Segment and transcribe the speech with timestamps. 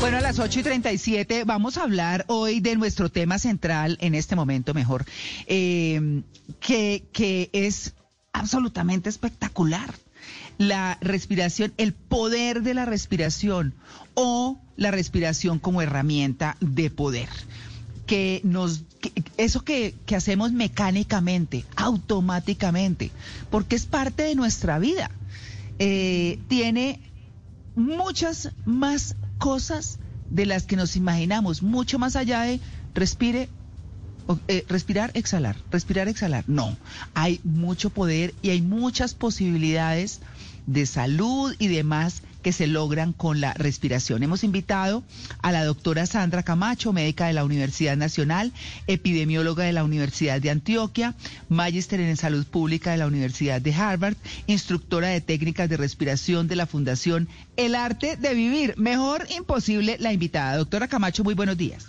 [0.00, 4.14] Bueno, a las 8 y 37 vamos a hablar hoy de nuestro tema central, en
[4.14, 5.06] este momento mejor,
[5.46, 6.22] eh,
[6.60, 7.94] que, que es
[8.32, 9.94] absolutamente espectacular.
[10.58, 13.72] La respiración, el poder de la respiración
[14.14, 17.28] o la respiración como herramienta de poder.
[18.06, 18.82] Que nos,
[19.36, 23.10] eso que, que hacemos mecánicamente, automáticamente,
[23.50, 25.10] porque es parte de nuestra vida.
[25.78, 27.00] Eh, tiene
[27.74, 29.98] muchas más cosas
[30.30, 32.60] de las que nos imaginamos, mucho más allá de
[32.94, 33.48] respire,
[34.48, 36.44] eh, respirar, exhalar, respirar, exhalar.
[36.46, 36.76] No,
[37.14, 40.20] hay mucho poder y hay muchas posibilidades
[40.66, 44.22] de salud y demás que se logran con la respiración.
[44.22, 45.02] Hemos invitado
[45.42, 48.52] a la doctora Sandra Camacho, médica de la Universidad Nacional,
[48.86, 51.14] epidemióloga de la Universidad de Antioquia,
[51.48, 54.16] magíster en salud pública de la Universidad de Harvard,
[54.46, 58.74] instructora de técnicas de respiración de la Fundación El Arte de Vivir.
[58.76, 60.58] Mejor imposible la invitada.
[60.58, 61.88] Doctora Camacho, muy buenos días.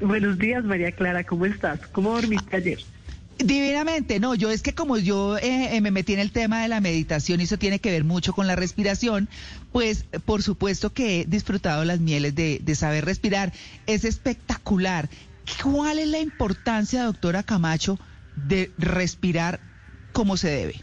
[0.00, 1.78] Buenos días, María Clara, ¿cómo estás?
[1.88, 2.78] ¿Cómo dormiste ayer?
[3.38, 6.68] Divinamente, no, yo es que como yo eh, eh, me metí en el tema de
[6.68, 9.28] la meditación y eso tiene que ver mucho con la respiración,
[9.72, 13.52] pues por supuesto que he disfrutado las mieles de, de saber respirar.
[13.86, 15.08] Es espectacular.
[15.62, 17.98] ¿Cuál es la importancia, doctora Camacho,
[18.36, 19.60] de respirar
[20.12, 20.80] como se debe?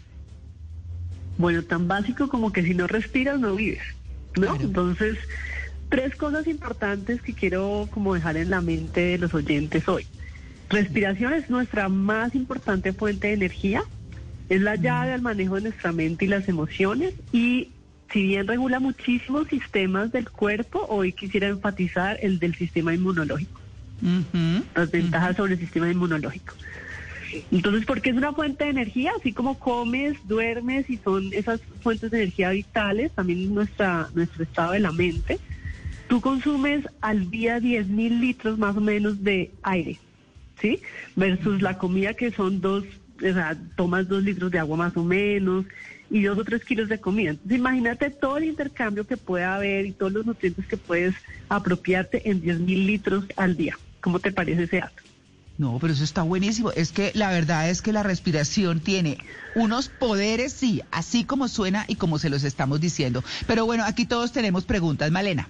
[1.37, 3.81] Bueno, tan básico como que si no respiras no vives,
[4.35, 4.47] ¿no?
[4.47, 4.57] Claro.
[4.61, 5.17] Entonces,
[5.89, 10.05] tres cosas importantes que quiero como dejar en la mente de los oyentes hoy.
[10.71, 13.83] Respiración es nuestra más importante fuente de energía,
[14.47, 17.71] es la llave al manejo de nuestra mente y las emociones y
[18.11, 23.59] si bien regula muchísimos sistemas del cuerpo, hoy quisiera enfatizar el del sistema inmunológico.
[24.75, 26.55] Las ventajas sobre el sistema inmunológico.
[27.51, 32.11] Entonces, porque es una fuente de energía, así como comes, duermes y son esas fuentes
[32.11, 35.39] de energía vitales, también es nuestra, nuestro estado de la mente.
[36.07, 39.99] Tú consumes al día 10 mil litros más o menos de aire,
[40.61, 40.81] ¿sí?
[41.15, 42.83] Versus la comida que son dos,
[43.17, 45.65] o sea, tomas dos litros de agua más o menos
[46.09, 47.31] y dos o tres kilos de comida.
[47.31, 51.15] Entonces, imagínate todo el intercambio que puede haber y todos los nutrientes que puedes
[51.49, 53.77] apropiarte en 10 mil litros al día.
[54.01, 55.01] ¿Cómo te parece ese dato?
[55.57, 56.71] No, pero eso está buenísimo.
[56.71, 59.19] Es que la verdad es que la respiración tiene
[59.55, 63.23] unos poderes, sí, así como suena y como se los estamos diciendo.
[63.47, 65.11] Pero bueno, aquí todos tenemos preguntas.
[65.11, 65.49] Malena.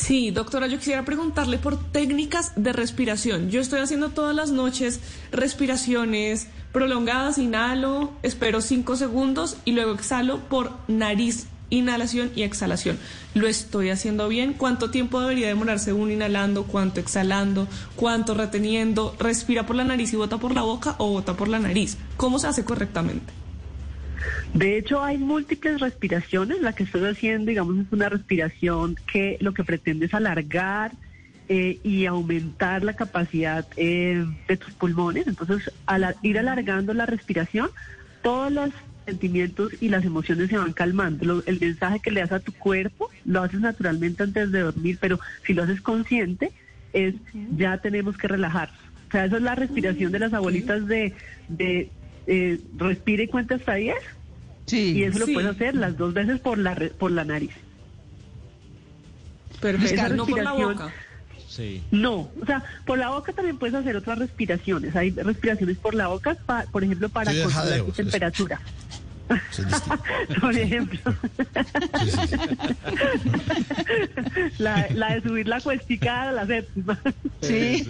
[0.00, 3.50] Sí, doctora, yo quisiera preguntarle por técnicas de respiración.
[3.50, 4.98] Yo estoy haciendo todas las noches
[5.30, 12.98] respiraciones prolongadas, inhalo, espero cinco segundos y luego exhalo por nariz, inhalación y exhalación.
[13.34, 14.54] ¿Lo estoy haciendo bien?
[14.54, 16.64] ¿Cuánto tiempo debería demorarse uno inhalando?
[16.64, 17.68] ¿Cuánto exhalando?
[17.94, 19.14] ¿Cuánto reteniendo?
[19.18, 21.98] ¿Respira por la nariz y bota por la boca o bota por la nariz?
[22.16, 23.39] ¿Cómo se hace correctamente?
[24.54, 26.60] De hecho, hay múltiples respiraciones.
[26.60, 30.92] La que estoy haciendo, digamos, es una respiración que lo que pretende es alargar
[31.48, 35.26] eh, y aumentar la capacidad eh, de tus pulmones.
[35.26, 37.70] Entonces, al ir alargando la respiración,
[38.22, 38.70] todos los
[39.06, 41.24] sentimientos y las emociones se van calmando.
[41.24, 44.98] Lo- el mensaje que le das a tu cuerpo lo haces naturalmente antes de dormir,
[45.00, 46.52] pero si lo haces consciente,
[46.92, 47.14] es
[47.56, 48.78] ya tenemos que relajarnos.
[49.08, 51.14] O sea, esa es la respiración de las abuelitas de,
[51.48, 51.90] de
[52.26, 53.96] eh, respira y cuenta hasta 10.
[54.70, 54.92] Sí.
[54.98, 55.32] Y eso Sí.
[55.32, 57.50] lo puedes hacer las dos veces por la re- por la nariz.
[59.60, 60.92] Perfecto, Esa no por la respiración- boca.
[61.48, 61.82] Sí.
[61.90, 64.94] No, o sea, por la boca también puedes hacer otras respiraciones.
[64.94, 68.60] Hay respiraciones por la boca, pa- por ejemplo, para Sí, controlar jadeo, tu temperatura.
[70.40, 70.98] Por ejemplo,
[72.02, 72.36] Sí, sí, sí.
[74.58, 76.98] la, la de subir la cuestica a la séptima.
[77.40, 77.86] Sí.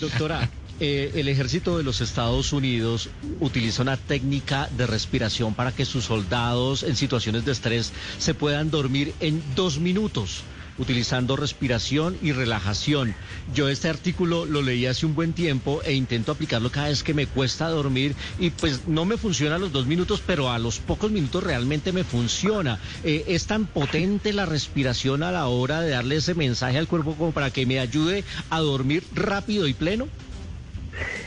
[0.00, 0.48] Doctora,
[0.80, 3.08] eh, el ejército de los Estados Unidos
[3.40, 8.70] utiliza una técnica de respiración para que sus soldados en situaciones de estrés se puedan
[8.70, 10.42] dormir en dos minutos
[10.78, 13.14] utilizando respiración y relajación.
[13.54, 17.14] Yo este artículo lo leí hace un buen tiempo e intento aplicarlo cada vez que
[17.14, 20.78] me cuesta dormir y pues no me funciona a los dos minutos, pero a los
[20.78, 22.78] pocos minutos realmente me funciona.
[23.04, 27.14] Eh, es tan potente la respiración a la hora de darle ese mensaje al cuerpo
[27.14, 30.08] como para que me ayude a dormir rápido y pleno.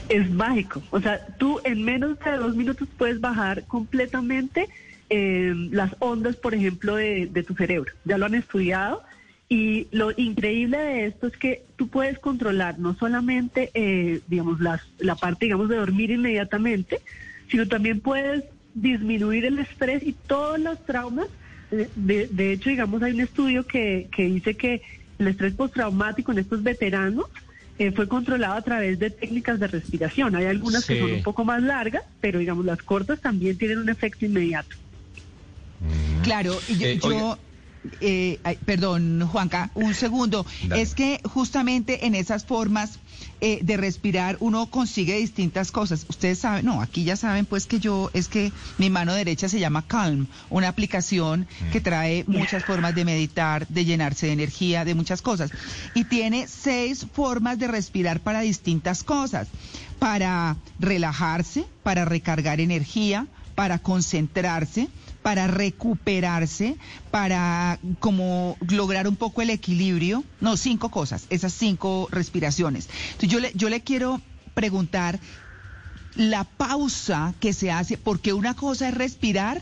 [0.10, 0.82] Es mágico.
[0.90, 4.68] O sea, tú en menos de dos minutos puedes bajar completamente
[5.10, 7.94] eh, las ondas, por ejemplo, de, tu cerebro.
[8.06, 9.04] Ya lo han estudiado.
[9.52, 14.82] Y lo increíble de esto es que tú puedes controlar no solamente, eh, digamos, las,
[15.00, 17.02] la parte, digamos, de dormir inmediatamente,
[17.50, 18.44] sino también puedes
[18.76, 21.28] disminuir el estrés y todos los traumas.
[21.72, 24.84] Eh, De, de hecho, digamos, hay un estudio que, que dice que
[25.18, 27.26] el estrés postraumático en estos veteranos
[27.80, 30.36] eh, fue controlado a través de técnicas de respiración.
[30.36, 33.88] Hay algunas que son un poco más largas, pero digamos las cortas también tienen un
[33.88, 34.76] efecto inmediato.
[36.22, 37.49] Claro, y yo eh,
[38.02, 40.46] eh, ay, perdón, Juanca, un segundo.
[40.68, 40.82] Dale.
[40.82, 43.00] Es que justamente en esas formas
[43.42, 46.06] eh, de respirar uno consigue distintas cosas.
[46.10, 49.60] Ustedes saben, no, aquí ya saben pues que yo, es que mi mano derecha se
[49.60, 51.72] llama Calm, una aplicación Mm.
[51.72, 55.52] que trae muchas formas de meditar, de llenarse de energía, de muchas cosas.
[55.94, 59.48] Y tiene seis formas de respirar para distintas cosas.
[59.98, 64.88] Para relajarse, para recargar energía, para concentrarse,
[65.22, 66.78] para recuperarse,
[67.12, 70.24] para como lograr un poco el equilibrio.
[70.40, 72.90] No, cinco cosas, esas cinco respiraciones.
[73.12, 74.22] Entonces yo le, yo le quiero
[74.54, 75.20] preguntar
[76.16, 79.62] la pausa que se hace, porque una cosa es respirar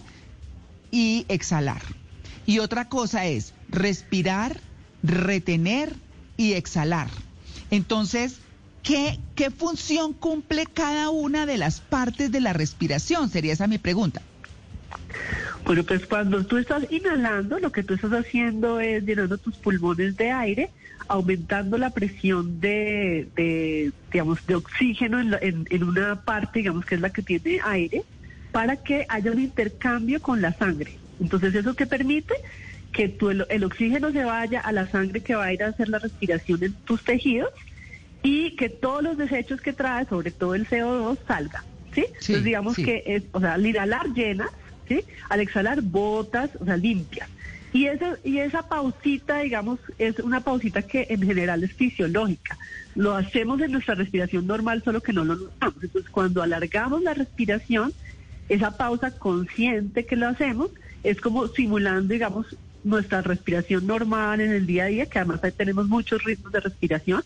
[0.91, 1.81] y exhalar.
[2.45, 4.61] Y otra cosa es respirar,
[5.03, 5.93] retener
[6.37, 7.09] y exhalar.
[7.71, 8.35] Entonces,
[8.83, 13.29] ¿qué, ¿qué función cumple cada una de las partes de la respiración?
[13.29, 14.21] Sería esa mi pregunta.
[15.67, 20.15] Bueno, pues cuando tú estás inhalando, lo que tú estás haciendo es llenando tus pulmones
[20.15, 20.71] de aire,
[21.09, 26.85] aumentando la presión de, de, digamos, de oxígeno en, la- en- en una parte, digamos,
[26.85, 28.03] que es la que tiene aire,
[28.53, 30.99] para que haya un intercambio con la sangre.
[31.19, 32.33] Entonces, ¿eso que permite?
[32.93, 35.67] Que tu- el, el oxígeno se vaya a la sangre que va a ir a
[35.67, 37.49] hacer la respiración en tus tejidos
[38.23, 41.63] y que todos los desechos que trae, sobre todo el CO2, salgan.
[41.93, 42.05] ¿sí?
[42.19, 42.85] Sí, Entonces, digamos sí.
[42.85, 44.47] que es, o sea, al inhalar llenas,
[44.87, 45.03] ¿sí?
[45.29, 47.29] Al exhalar botas, o sea, limpias.
[47.71, 52.57] Y esa, y esa pausita, digamos, es una pausita que en general es fisiológica.
[52.95, 55.83] Lo hacemos en nuestra respiración normal, solo que no lo notamos.
[55.83, 57.93] Entonces, cuando alargamos la respiración,
[58.47, 60.69] esa pausa consciente que lo hacemos
[61.03, 62.47] es como simulando, digamos,
[62.83, 67.23] nuestra respiración normal en el día a día, que además tenemos muchos ritmos de respiración.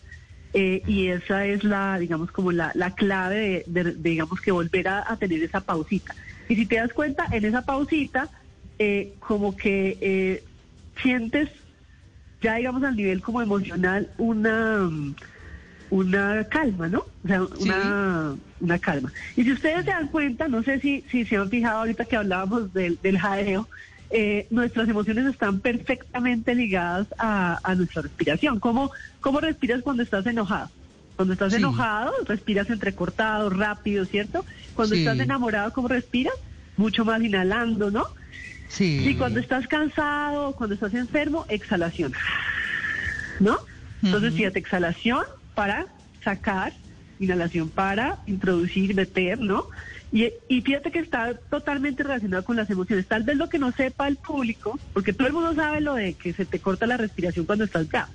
[0.54, 4.52] eh, y esa es la, digamos, como la, la clave de, de- de, digamos, que
[4.52, 6.14] volver a, a tener esa pausita.
[6.48, 8.28] Y si te das cuenta, en esa pausita,
[8.78, 10.44] eh, como que eh,
[11.02, 11.48] sientes
[12.42, 15.14] ya, digamos, al nivel como emocional, una, mm,
[15.90, 17.06] una calma, ¿no?
[17.24, 19.12] O sea, una, una calma.
[19.36, 22.16] Y si ustedes se dan cuenta, no sé si, si se han fijado ahorita que
[22.16, 23.68] hablábamos del, del jadeo,
[24.10, 28.58] eh, nuestras emociones están perfectamente ligadas a, a nuestra respiración.
[28.60, 28.90] ¿Cómo,
[29.20, 30.68] ¿Cómo respiras cuando estás enojado?
[31.16, 31.58] Cuando estás Sí.
[31.58, 34.44] enojado, respiras entrecortado, rápido, ¿cierto?
[34.74, 35.00] Cuando Sí.
[35.02, 36.34] estás enamorado, ¿cómo respiras?
[36.76, 38.06] Mucho más inhalando, ¿no?
[38.68, 39.02] Sí.
[39.08, 42.12] Y cuando estás cansado, cuando estás enfermo, exhalación.
[43.40, 43.58] ¿No?
[44.02, 45.22] Entonces, fíjate, exhalación
[45.54, 45.86] para
[46.24, 46.72] sacar,
[47.18, 49.66] inhalación para introducir, meter, ¿no?
[50.10, 53.06] Y, y fíjate que está totalmente relacionado con las emociones.
[53.06, 56.14] Tal vez lo que no sepa el público, porque todo el mundo sabe lo de
[56.14, 58.10] que se te corta la respiración cuando estás bravo.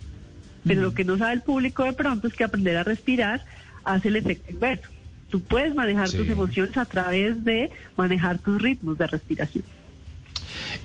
[0.68, 3.46] Pero lo que no sabe el público de pronto es que aprender a respirar
[3.84, 4.90] hace el efecto inverso.
[5.30, 6.18] Tú puedes manejar Sí.
[6.18, 9.64] tus emociones a través de manejar tus ritmos de respiración.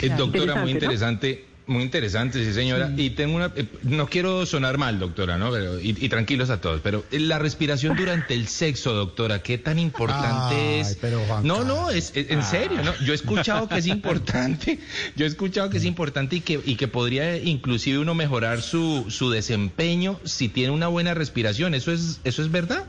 [0.01, 2.93] Eh, doctora, muy Interesante, interesante, muy interesante, sí señora.
[2.97, 5.51] Y tengo una, eh, no quiero sonar mal, doctora, ¿no?
[5.53, 9.59] Pero, y, y tranquilos a todos, pero eh, la respiración durante el sexo, doctora, ¿qué
[9.59, 10.99] tan importante Ay, es?
[11.01, 12.93] pero, Juan no, no, es, es- en serio, ¿no?
[13.05, 14.81] Yo he escuchado que es importante,
[15.17, 19.07] yo he escuchado que es importante y que, y que podría inclusive uno mejorar su,
[19.09, 21.75] su desempeño si tiene una buena respiración.
[21.75, 22.89] ¿Eso es, eso es verdad?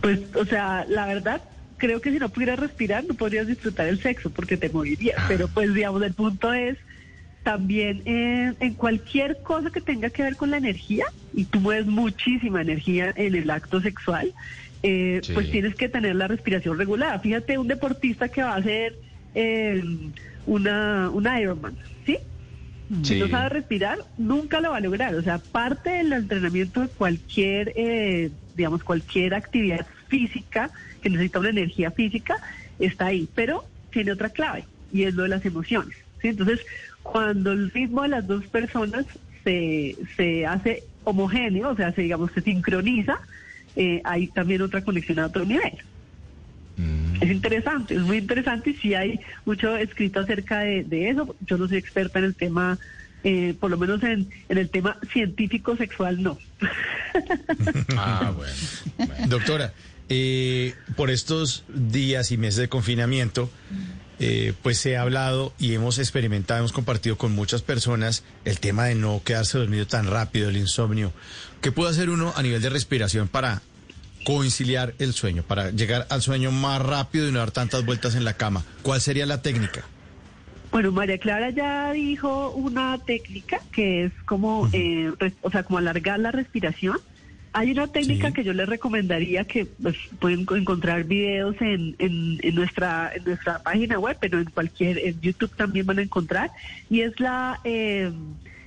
[0.00, 1.42] Pues, o sea, la verdad,
[1.76, 5.22] creo que si no pudieras respirar, no podrías disfrutar el sexo porque te morirías.
[5.26, 6.76] Pero, pues, digamos, el punto es
[7.46, 11.86] también eh, en cualquier cosa que tenga que ver con la energía, y tú mueves
[11.86, 14.34] muchísima energía en el acto sexual,
[14.82, 15.32] eh, Sí.
[15.32, 17.20] pues tienes que tener la respiración regulada.
[17.20, 18.96] Fíjate, un deportista que va a hacer
[19.36, 19.80] eh,
[20.44, 22.18] una, un Ironman, ¿sí?
[23.04, 25.14] Si no sabe respirar, nunca lo va a lograr.
[25.14, 31.50] O sea, parte del entrenamiento de cualquier, eh, digamos, cualquier actividad física que necesita una
[31.50, 32.38] energía física
[32.80, 35.96] está ahí, pero tiene otra clave y es lo de las emociones.
[36.22, 36.28] ¿sí?
[36.28, 36.60] Entonces,
[37.12, 39.06] cuando el ritmo de las dos personas
[39.44, 43.18] se, se hace homogéneo, o sea, se, digamos, se sincroniza,
[43.76, 45.72] eh, hay también otra conexión a otro nivel.
[47.20, 51.34] Es interesante, es muy interesante y sí hay mucho escrito acerca de, de eso.
[51.46, 52.78] Yo no soy experta en el tema,
[53.24, 56.38] eh, por lo menos en, en el tema científico sexual, no.
[57.96, 58.52] Ah, bueno.
[58.98, 59.26] bueno.
[59.28, 59.72] Doctora,
[60.10, 63.50] eh, por estos días y meses de confinamiento,
[64.18, 68.84] eh, pues se ha hablado y hemos experimentado, hemos compartido con muchas personas el tema
[68.84, 71.12] de no quedarse dormido tan rápido, el insomnio.
[71.60, 73.62] ¿Qué puede hacer uno a nivel de respiración para
[74.24, 78.24] conciliar el sueño, para llegar al sueño más rápido y no dar tantas vueltas en
[78.24, 78.64] la cama?
[78.82, 79.84] ¿Cuál sería la técnica?
[80.70, 86.18] Bueno, María Clara ya dijo una técnica que es como, eh, o sea, como alargar
[86.18, 86.98] la respiración
[87.58, 88.34] Hay una técnica Sí.
[88.34, 93.24] que yo les recomendaría que pues, pueden co- encontrar videos en, en, en nuestra en
[93.24, 96.50] nuestra página web, pero en cualquier en YouTube también van a encontrar
[96.90, 98.12] y es la eh,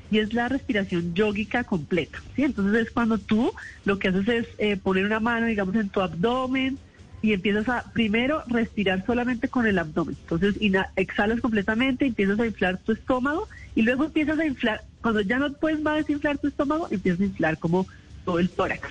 [0.09, 2.17] y es la respiración yógica completa.
[2.35, 2.43] ¿sí?
[2.43, 3.53] Entonces es cuando tú
[3.85, 6.79] lo que haces es eh, poner una mano, digamos, en tu abdomen
[7.21, 10.17] y empiezas a primero respirar solamente con el abdomen.
[10.21, 10.55] Entonces
[10.95, 15.53] exhalas completamente, empiezas a inflar tu estómago y luego empiezas a inflar, cuando ya no
[15.53, 17.85] puedes más desinflar tu estómago, empiezas a inflar como
[18.29, 18.87] todo el tórax.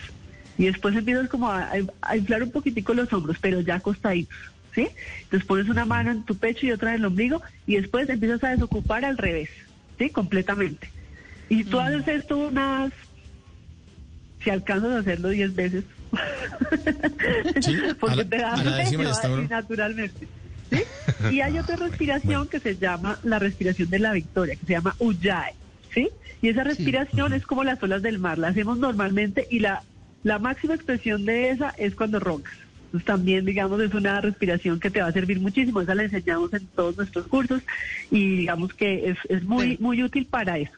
[0.57, 1.71] Y después empiezas como a,
[2.03, 4.37] a inflar un poquitico los hombros, pero ya acostaditos,
[4.75, 4.89] ¿sí?
[5.23, 8.43] Entonces pones una mano en tu pecho y otra en el ombligo y después empiezas
[8.43, 9.49] a desocupar al revés,
[9.97, 10.11] ¿sí?
[10.11, 10.91] Completamente.
[11.49, 12.93] Y tú haces esto unas,
[14.43, 15.85] si alcanzas a hacerlo 10 veces,
[17.63, 18.55] Sí, porque la-
[18.91, 20.29] te da así naturalmente.
[20.73, 20.83] ¿sí?
[21.31, 24.95] Y hay otra respiración que se llama la respiración de la victoria, que se llama
[24.99, 25.53] Ujjayi,
[25.99, 26.09] ¿sí?
[26.43, 29.83] Y esa respiración es como las olas del mar, la hacemos normalmente y la,
[30.23, 32.55] la máxima expresión de esa es cuando roncas.
[32.87, 36.53] Entonces también, digamos, es una respiración que te va a servir muchísimo, esa la enseñamos
[36.55, 37.63] en todos nuestros cursos
[38.11, 40.73] y digamos que es, es muy, Pero- muy útil para eso.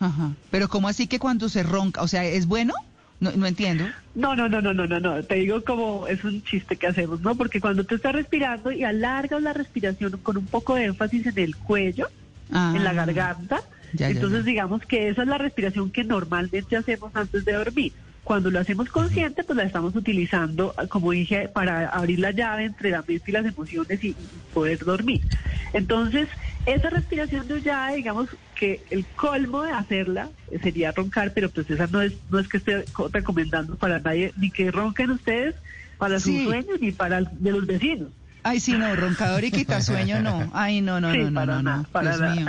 [0.00, 0.32] Ajá.
[0.50, 2.02] Pero ¿cómo así que cuando se ronca?
[2.02, 2.74] O sea, ¿es bueno?
[3.20, 3.84] No, no entiendo.
[4.16, 5.22] No, no, no, no, no, no, no.
[5.22, 7.36] Te digo como es un chiste que hacemos, ¿no?
[7.36, 11.38] Porque cuando tú estás respirando y alargas la respiración con un poco de énfasis en
[11.38, 12.08] el cuello,
[12.52, 12.72] Ah.
[12.76, 13.62] en la garganta,
[13.96, 14.50] Ya, entonces ya.
[14.50, 17.94] digamos que esa es la respiración que normalmente hacemos antes de dormir.
[18.22, 22.90] Cuando lo hacemos consciente, pues la estamos utilizando, como dije, para abrir la llave entre
[22.90, 24.16] la mente y las emociones y,
[24.52, 25.26] poder dormir.
[25.72, 26.28] Entonces,
[26.64, 30.30] esa respiración de ya, digamos que el colmo de hacerla
[30.62, 34.32] sería roncar, pero pues esa no es no es que esté co- recomendando para nadie,
[34.36, 35.54] ni que ronquen ustedes
[35.98, 36.34] para Sí.
[36.36, 38.12] sus sueños ni para el de los vecinos.
[38.46, 40.50] Ay, sí, no, roncador y quitasueño no.
[40.52, 41.84] Ay, no, no, Sí, no, no, para no, nada, no.
[41.84, 42.34] para Dios nada.
[42.34, 42.46] mío.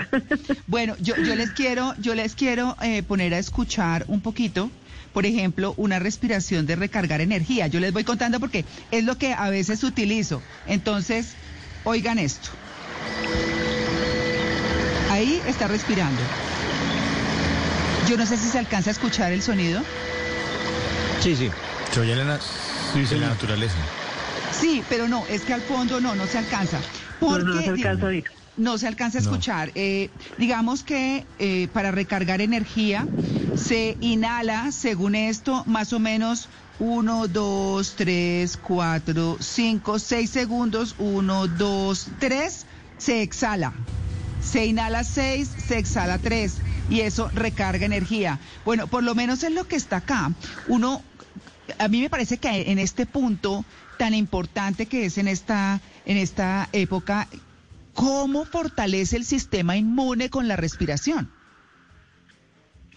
[0.67, 4.69] Bueno, yo, yo les quiero, yo les quiero eh, poner a escuchar un poquito,
[5.13, 7.67] por ejemplo, una respiración de recargar energía.
[7.67, 10.41] Yo les voy contando porque es lo que a veces utilizo.
[10.67, 11.33] Entonces,
[11.85, 12.49] oigan esto.
[15.09, 16.21] Ahí está respirando.
[18.09, 19.81] Yo no sé si se alcanza a escuchar el sonido.
[21.21, 21.49] Sí, sí.
[21.91, 22.37] Se oye la,
[22.95, 23.75] en la naturaleza.
[24.59, 26.79] Sí, pero no, es que al fondo no, no se alcanza.
[27.19, 28.23] Porque, no, no se alcanza a oír.
[28.57, 29.29] No se alcanza a No.
[29.29, 29.71] escuchar.
[29.75, 33.05] Eh, digamos que eh, para recargar energía
[33.55, 36.47] se inhala, según esto, más o menos
[36.79, 40.95] 1, 2, 3, 4, 5, 6 segundos.
[40.99, 42.65] 1, 2, 3.
[42.97, 43.73] Se exhala.
[44.41, 46.53] Se inhala 6, se exhala 3.
[46.89, 48.39] Y eso recarga energía.
[48.63, 50.31] Bueno, por lo menos es lo que está acá.
[50.67, 51.01] Uno,
[51.79, 53.65] a mí me parece que en este punto
[53.97, 57.27] tan importante que es en esta, en esta época,
[57.93, 61.29] ¿cómo fortalece el sistema inmune con la respiración?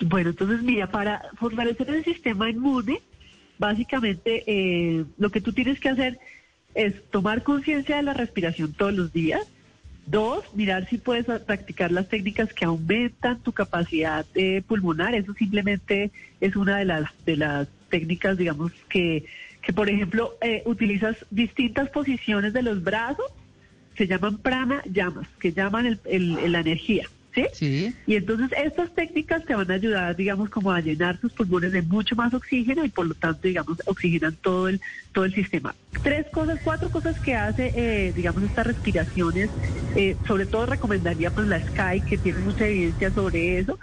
[0.00, 3.00] Bueno, entonces mira, para fortalecer el sistema inmune,
[3.58, 6.18] básicamente eh, lo que tú tienes que hacer
[6.74, 9.46] es tomar conciencia de la respiración todos los días.
[10.06, 15.14] Dos, mirar si puedes practicar las técnicas que aumentan tu capacidad eh, pulmonar.
[15.14, 19.26] Eso simplemente es una de las de las técnicas, digamos que
[19.62, 23.26] que por ejemplo eh, utilizas distintas posiciones de los brazos,
[23.96, 27.46] se llaman prana llamas, que llaman el- el- el- la energía, ¿sí?
[27.52, 27.94] Sí.
[28.06, 31.82] Y entonces estas técnicas te van a ayudar, digamos, como a llenar tus pulmones de
[31.82, 34.80] mucho más oxígeno y por lo tanto, digamos, oxigenan todo el
[35.12, 35.74] todo el sistema.
[36.02, 39.50] Tres cosas, cuatro cosas que hace, eh, digamos, estas respiraciones.
[39.94, 43.78] eh, sobre todo recomendaría pues la Sky, que tiene mucha evidencia sobre eso.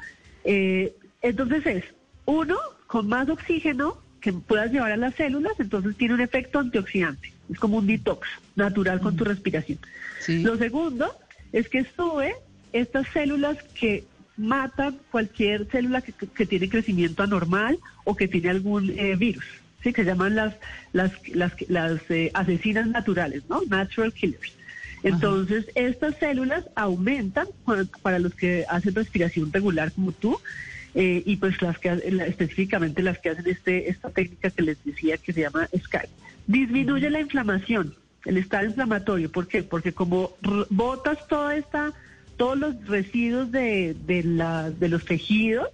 [0.46, 1.84] Eh, entonces es,
[2.25, 2.55] uno,
[2.88, 7.32] con más oxígeno que puedas llevar a las células, entonces tiene un efecto antioxidante.
[7.48, 9.77] Es como un detox natural con tu respiración.
[10.20, 10.41] Sí.
[10.41, 11.15] Lo segundo
[11.53, 12.34] es que sube
[12.74, 14.03] estas células que
[14.36, 19.46] matan cualquier célula que, que tiene crecimiento anormal o que tiene algún eh, virus,
[19.84, 19.94] ¿sí?
[19.94, 20.55] que se llaman las,
[20.91, 23.62] las, las, las eh, asesinas naturales, ¿no?
[23.70, 24.53] Natural killers.
[25.03, 27.48] Entonces, estas células aumentan
[28.01, 30.39] para los que hacen respiración regular como tú,
[30.96, 31.90] eh, y pues las que
[32.28, 36.08] específicamente las que hacen este esta técnica que les decía que se llama Sky.
[36.48, 37.94] Disminuye la inflamación,
[38.25, 39.62] el estado inflamatorio, ¿por qué?
[39.64, 40.32] Porque como
[40.70, 41.94] botas toda esta
[42.38, 45.68] todos los residuos de, de, la- de los tejidos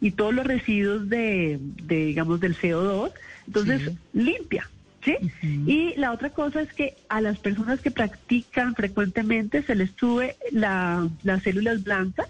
[0.00, 3.12] y todos los residuos de, de, digamos del CO2,
[3.46, 3.96] entonces Sí.
[4.14, 4.68] limpia,
[5.04, 5.16] ¿sí?
[5.66, 10.36] Y la otra cosa es que a las personas que practican frecuentemente se les sube
[10.50, 12.26] la, las células blancas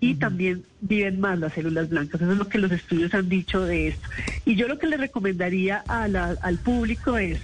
[0.00, 2.20] y también viven más las células blancas.
[2.20, 4.08] Eso es lo que los estudios han dicho de esto.
[4.44, 7.38] Y yo lo que le recomendaría a la- al público es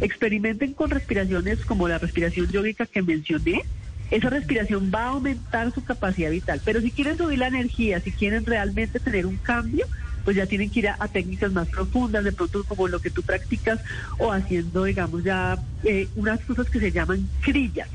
[0.00, 3.62] experimenten con respiraciones como la respiración yógica que mencioné.
[4.10, 6.60] Esa respiración va a aumentar su capacidad vital.
[6.64, 9.86] Pero si quieren subir la energía, si quieren realmente tener un cambio,
[10.24, 13.10] pues ya tienen que ir a, a técnicas más profundas, de pronto como lo que
[13.10, 13.80] tú practicas
[14.18, 17.88] o haciendo, digamos, ya eh, unas cosas que se llaman crillas.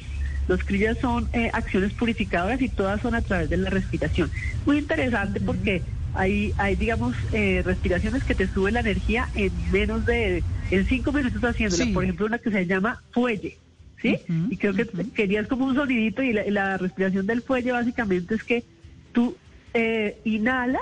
[0.47, 4.31] Los crillas son eh, acciones purificadoras y todas son a través de la respiración.
[4.65, 5.81] Muy interesante porque
[6.13, 11.11] hay, hay digamos, eh, respiraciones que te suben la energía en menos de, en cinco
[11.11, 11.85] minutos haciéndola.
[11.85, 11.91] Sí.
[11.91, 13.57] Por ejemplo, una que se llama fuelle,
[14.01, 14.17] ¿sí?
[14.49, 18.43] Y creo que querías como un sonidito y la, la respiración del fuelle básicamente es
[18.43, 18.63] que
[19.11, 19.35] tú
[19.73, 20.81] eh, inhalas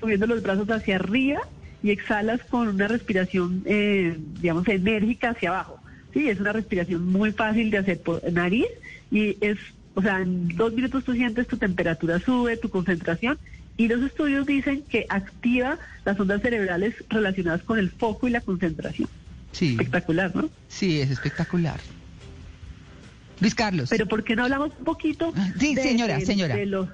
[0.00, 1.40] subiendo los brazos hacia arriba
[1.82, 5.80] y exhalas con una respiración, eh, digamos, enérgica hacia abajo.
[6.12, 8.66] Sí, es una respiración muy fácil de hacer por nariz
[9.10, 9.58] y es,
[9.94, 13.38] o sea, en dos minutos tú sientes tu temperatura sube, tu concentración
[13.76, 18.40] y los estudios dicen que activa las ondas cerebrales relacionadas con el foco y la
[18.40, 19.08] concentración.
[19.52, 20.50] Sí, Espectacular, ¿no?
[20.68, 21.80] sí, es espectacular.
[23.40, 23.88] Luis Carlos.
[23.88, 26.56] Pero ¿por qué no hablamos un poquito Ah, sí, señora, señora.
[26.56, 26.88] de los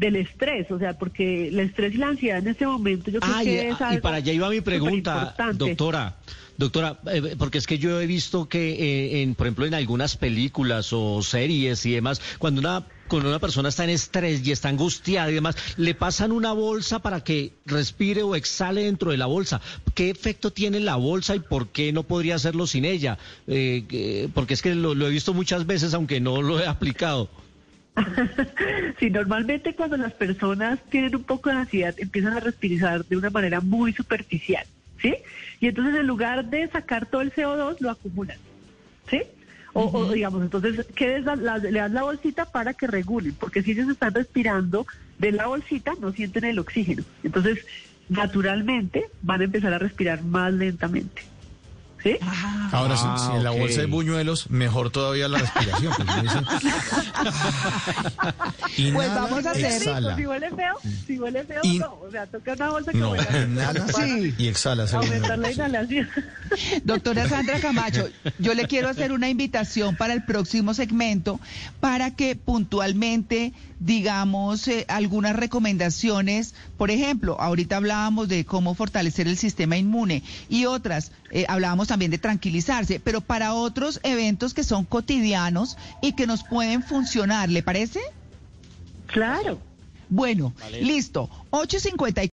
[0.00, 0.70] del estrés?
[0.70, 3.46] O sea, porque el estrés y la ansiedad en este momento yo creo Ah, y,
[3.46, 6.16] que es y algo para allá iba mi pregunta, doctora.
[6.56, 10.18] Doctora, eh, porque es que yo he visto que, eh, en, por ejemplo, en algunas
[10.18, 14.68] películas o series y demás, cuando una, cuando una persona está en estrés y está
[14.68, 19.24] angustiada y demás, le pasan una bolsa para que respire o exhale dentro de la
[19.24, 19.62] bolsa.
[19.94, 23.16] ¿Qué efecto tiene la bolsa y por qué no podría hacerlo sin ella?
[23.46, 26.66] Eh, que- porque es que lo, lo he visto muchas veces, aunque no lo he
[26.66, 27.30] aplicado.
[28.98, 33.30] sí, normalmente cuando las personas tienen un poco de ansiedad empiezan a respirar de una
[33.30, 34.64] manera muy superficial,
[35.00, 35.14] ¿sí?
[35.60, 38.38] Y entonces en lugar de sacar todo el CO2 lo acumulan,
[39.08, 39.22] ¿sí?
[39.72, 44.12] O, o, digamos, entonces, le das la bolsita para que regulen, porque si ellos están
[44.12, 44.84] respirando
[45.18, 47.04] de la bolsita no sienten el oxígeno.
[47.22, 47.64] Entonces,
[48.08, 51.22] naturalmente van a empezar a respirar más lentamente,
[52.02, 52.16] ¿sí?
[52.22, 53.58] Ah, Ahora, si- Ah, si, en la ok.
[53.58, 55.92] bolsa hay buñuelos, mejor todavía la respiración.
[58.94, 60.16] Pues vamos a hacer- exhala.
[60.16, 60.74] Si huele feo,
[61.06, 61.98] si huele feo, Y- no.
[62.02, 63.38] O sea, toca una bolsa que No, huela.
[63.42, 64.34] inhala Sí.
[64.38, 64.86] y exhala.
[64.92, 66.08] Aumentar la inhalación.
[66.84, 71.40] Doctora Sandra Camacho, yo le quiero hacer una invitación para el próximo segmento
[71.80, 76.54] para que puntualmente digamos eh, algunas recomendaciones.
[76.76, 82.10] Por ejemplo, ahorita hablábamos de cómo fortalecer el sistema inmune y otras, eh, hablábamos también
[82.10, 87.62] de tranquilizarse, pero para otros eventos que son cotidianos y que nos pueden funcionar, ¿le
[87.62, 88.00] parece?
[89.06, 89.60] Claro.
[90.10, 91.30] Bueno, listo.
[91.50, 92.28] 8.54.